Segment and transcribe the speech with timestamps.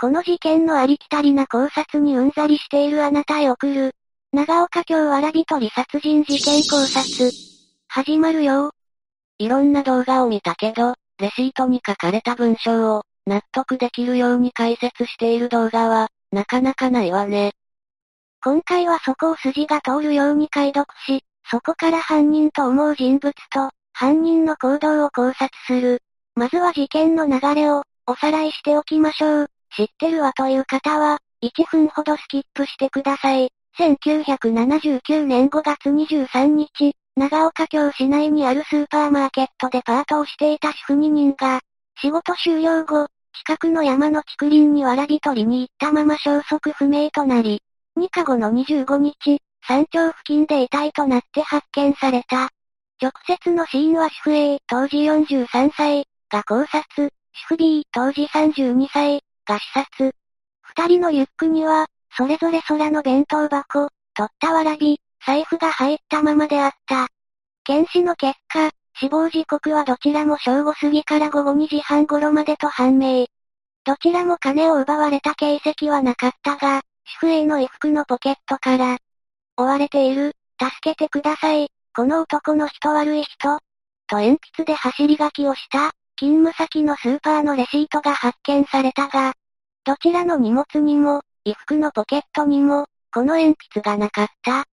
[0.00, 3.92] この事件のありきたりな考察にうんざりしているあなたへ送る。
[4.32, 7.30] 長岡京わらび取り殺人事件考察。
[7.86, 8.72] 始まるよ
[9.36, 17.52] いろんな動画を見たけど、レシートに書かれた文章を、納得できるように解説している動画は、なかなかないわね。
[18.42, 26.00] 今回はそこを筋が通るように解読し、そこから犯人と思う人物と、犯人の行動を考察する。
[26.36, 29.50] まずは事件の流れを、おさらいしておきましょう。
[29.76, 33.50] 知ってるわという方は、1分ほどスキップしてください。
[33.78, 41.60] 1979年5月23日、長岡京市内にあるスーパーマーケットでパートをしていた主婦2人が、
[42.00, 47.62] 仕事終了後、近くの山の竹林にわらび取りに行ったまま消息不明となり、
[47.96, 52.50] 2日後の25日、山頂付近で遺体となって発見された。
[53.00, 60.14] 直接の死因は主婦 A、当時43歳、が考察、主婦 B、当時32歳、が視察。
[60.62, 61.86] 二人のリュックには、
[62.16, 67.08] それぞれ空の弁当箱、取ったわらび、財布が入ったままであった。
[67.64, 73.26] 検視の結果、死亡時刻はどちらも正午過ぎから午後2時半頃までと判明。
[73.84, 78.98] どちらも金を奪われた形跡はなかったが、主婦 A の衣服のポケットから、
[79.56, 83.58] 追われている、助けてください、この男の人悪い人、
[84.06, 89.32] と鉛筆で走り書きをした、勤務先のスーパーのレシートが発見されたが、
[89.90, 94.64] どちらの荷物にも、衣服のポケットにも、この鉛筆がなかった。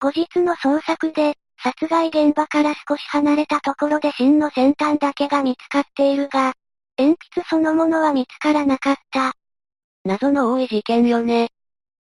[0.00, 6.54] 後日の捜索で、殺害現場から少し離れたところで芯の先端だけが見つかっているが、
[6.96, 9.34] 鉛筆そのものは見つからなかった。
[10.06, 11.50] 謎の多い事件よね。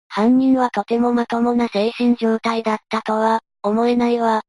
[0.09, 4.43] 犯人はとてもまともな精神状態だったとは、思えないわ。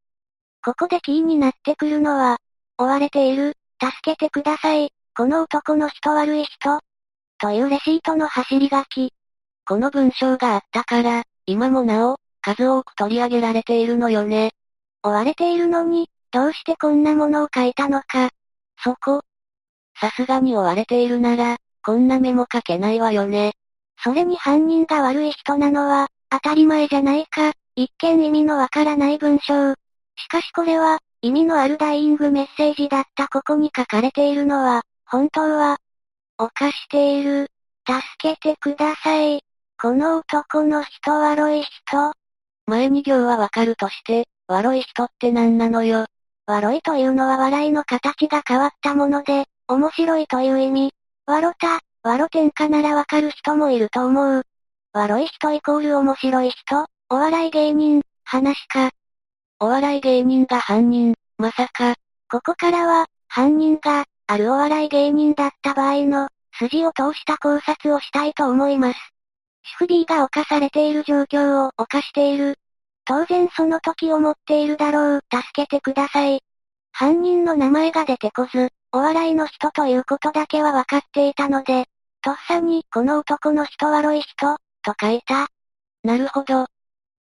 [0.62, 2.40] ここでキーになってくるのは、
[2.78, 6.82] 追われている、助けてください、この男の人悪い人、
[7.42, 9.14] というレシートの走り書き。
[9.68, 14.52] この文章があったから、今もなお、数多く取り上げられているのよね。
[15.02, 18.30] 追われているのに、どうしてこんなものを書いたのか。
[18.84, 19.22] そこ。
[20.00, 23.54] さすがに追われているなら、こんなメモ書けないわよね。
[24.04, 27.54] それに犯人が悪い人なのは、当たり前じゃないか。
[27.76, 29.74] 一見意味のわからない文章。
[29.74, 35.78] しかしこれは、意味のあるダイイングメッセージだったここに書かれているのは、本当は、
[36.42, 37.48] 犯している。
[37.86, 39.44] 助けてください。
[39.80, 42.14] この男の人悪い人。
[42.66, 46.08] 前に行はわかるとして、悪い人って何なのよ。
[46.48, 50.94] 悪いというのは笑いの形が変わったもので、面白いという意味。
[51.28, 54.44] 笑た、笑天下ならわかる人もいると思う。
[54.94, 58.90] 悪い人イコール面白い人、お笑い芸人、話か。
[59.60, 61.96] お笑い芸人が犯人、まさか。
[62.32, 69.00] ここからは、犯人が、あるお笑い芸人だった場合の、筋を通した考察をしたいと思います。
[69.62, 72.56] 主婦 B が犯されている状況を犯している。
[73.04, 76.42] 当然その時思っているだろう、助けてください。
[76.94, 81.88] 犯人の名前が出てこず、お笑いの人ということだけは分かっていたので、
[82.22, 85.50] とっさに、この男の人悪い人、と書いた。
[86.06, 86.68] なるほど。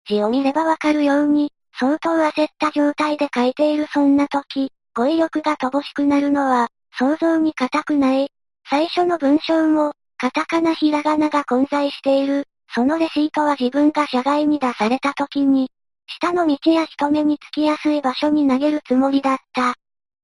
[0.06, 8.28] 字を見ればわかるように、相当焦った状態で書いているそんな時、語彙力が乏しくなるのは、想像に難くない。
[8.68, 12.46] 最初の文章も、カタカナひらがなが混在している。
[12.74, 15.70] そのレシートは自分が社外に出された時に、
[16.06, 19.74] 下の道や人目につきやすい場所に投げるつもりだった。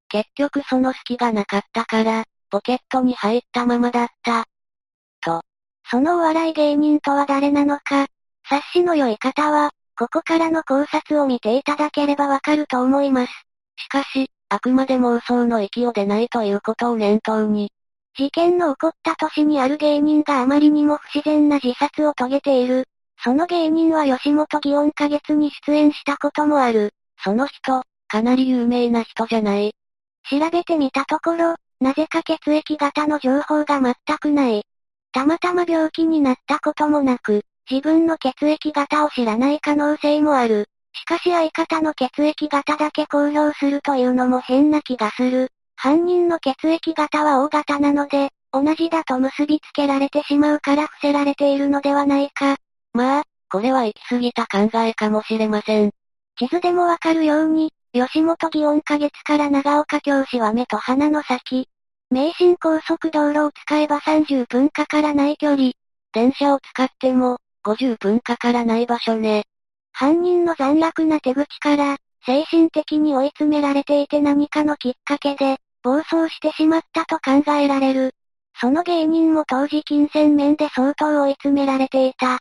[0.08, 4.44] 結局その隙がなかったから、ポケットに入ったままだった。
[5.20, 5.42] と。
[5.90, 8.06] そのお笑い芸人とは誰なのか、
[8.44, 13.32] 察しの良い方は、ここからの考察を見ていただければわかると思います。
[13.76, 17.70] しかし、あくまで妄想の域を出ないということを念頭に。
[18.16, 22.86] 事件の起こった年にある芸人があまりにも不自然な自殺を遂げている。
[23.22, 26.94] その芸人は吉本祇園花月に出演したこともある。
[27.22, 29.74] その人、かなり有名な人じゃない。
[30.30, 34.64] 調べてみたところ、なぜか血液型の情報が全くない。
[35.12, 40.68] たまたま病気になったこともなく、自分の血液型を知らない可能性もある。
[40.98, 45.48] しかし相方の血液型だけ公表するというのも変な気がする。
[45.76, 52.56] 犯人の血液型は O 型なので、同じだと結びつけられてしまうから伏せられているのではないか。
[52.92, 55.92] まあ、これは行き過ぎた考えかもしれません。
[56.36, 61.68] 地図でもわかるように、吉本祇園花月から長岡京市は目と鼻の先。
[62.10, 65.72] 名神高速道路を使えば30分かからない距離。
[66.12, 69.44] 電車を使っても、50分かからない場所ね。
[69.98, 78.12] 犯人の残虐な手口から、精神的に追い詰められていて何かのきっかけで、暴走してしまったと考えられる。
[78.60, 82.38] その芸人も当時金銭面で相当追い詰められていた。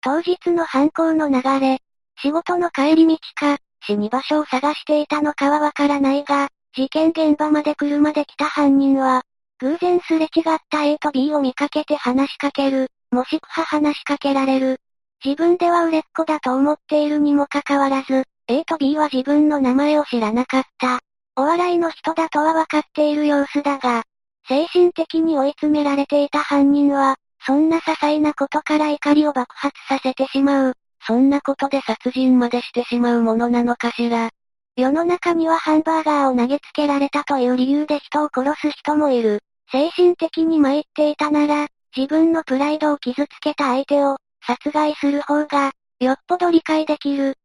[0.00, 1.82] 当日の犯行の流れ、
[2.22, 9.24] 仕事の帰り道か、死に場所を探していたのかはわからないが、事件現場まで車で来た犯人は、
[9.58, 14.80] 偶然すれ違った A と B を見かけて話しかける、もしくは話しかけられる。
[15.24, 21.00] 自分では売れっ子だと思っているにもかかわらず、A と B は自分の名前を知らなかった。
[21.34, 24.02] お笑いの人だとはわかっている様子だが、
[24.46, 27.16] 精神的に追い詰められていた犯人は、
[27.46, 30.74] そんな些細なことから怒りを爆発させてしまう。
[31.06, 34.28] そんなことで殺人までしてしまうものなのかしら。
[34.76, 39.40] 世の中にはハンバーガーを投げつけられたという理由で人を殺す人もいる。
[39.72, 47.36] 精神的に参っていたなら、自分のプライドを傷つけた相手を、殺害する方が、よっぽど理解できる。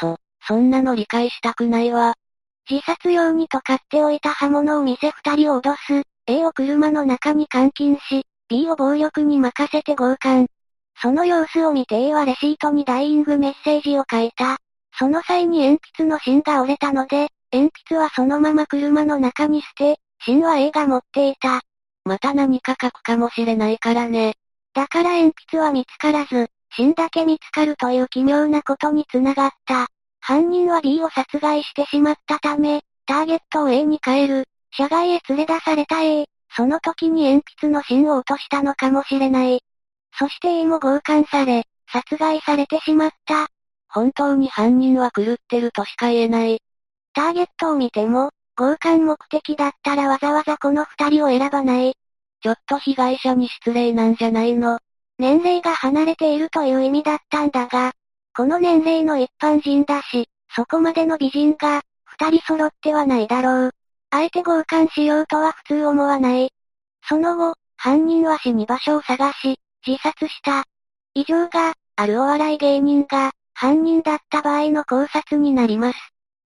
[0.00, 2.14] そ、そんなの理解したくないわ。
[2.68, 6.02] 自殺用にと買っておいた刃物を見せ二人を脅す。
[6.26, 10.46] A を車の中に監禁し、B を暴力に任せて強姦。
[11.00, 14.56] その様子を見て A はレシートにダイイングメッセージを書いた。
[14.98, 21.60] その際に鉛筆の芯が折れたので、鉛筆はそのまま車の中に捨て、芯は A が持っていた。
[22.04, 24.34] また何か書くかもしれないからね。
[24.76, 29.86] だから鉛筆は見つからず、芯だけ見つかるという奇妙なことにつながった。
[30.20, 34.44] 犯人は B を殺害してしまったため、ターゲットを A に変える。
[34.72, 36.26] 車外へ連れ出された A。
[36.54, 39.62] その時に鉛筆の芯を落としたのかもしれない。
[40.18, 43.48] そして A も強姦され、殺害されてしまった。
[43.88, 46.60] 本当に犯人は狂ってるとしか言えない。
[47.14, 51.94] ターゲットを見ても、強姦目的だったらわざわざこの二人を選ばない。
[52.46, 54.78] ちょっと被害者に失礼なんじゃないの？
[55.18, 57.90] 年齢が離れているという意味だったんだが、
[58.36, 63.70] この年齢の一般人だし、そこまでの美人が、二人揃ってはないだろう。
[64.10, 66.52] あえて強姦しようとは普通思わない。
[67.08, 70.66] その後、犯人は死に場所を探し、自殺した。
[71.14, 75.98] 以上が、あるお笑い芸人が、犯人だった場合の考察になります。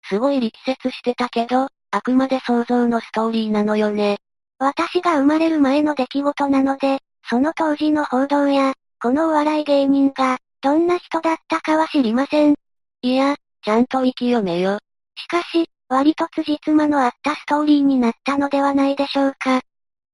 [0.10, 4.20] すごい力説してたけど、あくまで想像のストーリーなのよね。
[4.60, 7.00] 私が生まれる前の出来事なので、
[7.30, 12.56] その当時の報道や、このお笑い芸人が、どんな人だったかは知りません。
[13.02, 14.80] いや、ちゃんと生き読めよ。
[15.16, 19.62] しかし、割と辻褄のあったストーリーになったのではないでしょうか。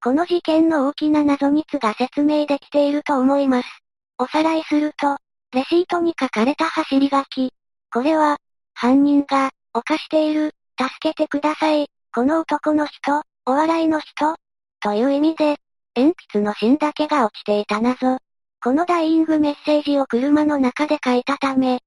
[0.04, 3.70] この事件の大きな謎につが説明できていると思います。
[4.18, 5.18] おさらいすると、
[5.54, 7.54] レシートに書かれた走り書き。
[7.92, 8.38] これは、
[8.74, 14.36] 犯人が、犯している、助けてください、この男の人、お笑いの人、
[14.80, 15.58] という意味で、
[15.96, 18.18] 鉛筆の芯だけが落ちていた謎。
[18.64, 21.82] このダイイングメッセージを車の中で書いたため。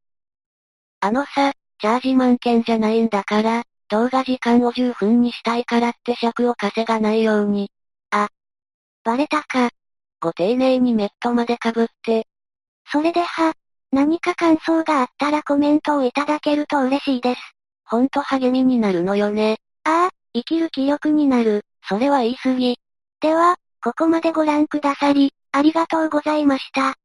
[1.00, 7.70] あのさ、チャージ満件じゃないんだから、動画時間を10分にしたいからって尺を稼がないように。
[8.11, 8.29] あ。
[9.03, 9.70] バレたか。
[10.20, 12.26] ご丁寧にメットまで被って。
[12.93, 13.55] それでは、
[13.93, 17.41] 何か感想があったらコメントをいただけると嬉しいです。
[17.87, 19.58] ほんと励みになるのよね。
[19.85, 21.62] ああ、生きる気力になる。
[21.88, 22.78] それは言い過ぎ。
[23.22, 26.96] では、ここまでご覧くださり、ありがとうございました。